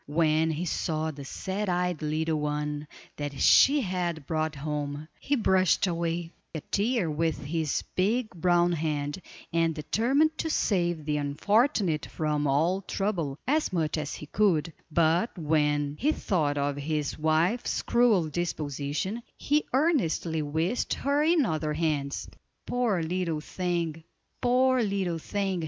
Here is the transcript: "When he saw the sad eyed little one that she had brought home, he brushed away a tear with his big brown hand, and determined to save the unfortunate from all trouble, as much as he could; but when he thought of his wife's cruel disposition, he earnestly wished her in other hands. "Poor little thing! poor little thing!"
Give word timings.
"When 0.07 0.49
he 0.49 0.65
saw 0.65 1.11
the 1.11 1.23
sad 1.23 1.69
eyed 1.69 2.01
little 2.01 2.39
one 2.39 2.87
that 3.17 3.39
she 3.39 3.81
had 3.81 4.25
brought 4.25 4.55
home, 4.55 5.07
he 5.19 5.35
brushed 5.35 5.85
away 5.85 6.31
a 6.55 6.61
tear 6.61 7.07
with 7.07 7.43
his 7.43 7.83
big 7.95 8.31
brown 8.31 8.71
hand, 8.71 9.21
and 9.53 9.75
determined 9.75 10.39
to 10.39 10.49
save 10.49 11.05
the 11.05 11.17
unfortunate 11.17 12.07
from 12.07 12.47
all 12.47 12.81
trouble, 12.81 13.37
as 13.47 13.71
much 13.71 13.95
as 13.95 14.15
he 14.15 14.25
could; 14.25 14.73
but 14.89 15.37
when 15.37 15.97
he 15.99 16.11
thought 16.11 16.57
of 16.57 16.77
his 16.77 17.19
wife's 17.19 17.83
cruel 17.83 18.27
disposition, 18.27 19.21
he 19.37 19.65
earnestly 19.71 20.41
wished 20.41 20.95
her 20.95 21.21
in 21.21 21.45
other 21.45 21.73
hands. 21.73 22.27
"Poor 22.65 23.03
little 23.03 23.39
thing! 23.39 24.03
poor 24.41 24.81
little 24.81 25.19
thing!" 25.19 25.59